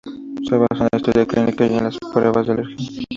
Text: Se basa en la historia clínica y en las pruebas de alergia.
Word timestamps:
Se 0.49 0.55
basa 0.57 0.85
en 0.85 0.87
la 0.91 0.97
historia 0.97 1.27
clínica 1.27 1.67
y 1.67 1.77
en 1.77 1.83
las 1.83 1.97
pruebas 2.11 2.47
de 2.47 2.53
alergia. 2.53 3.03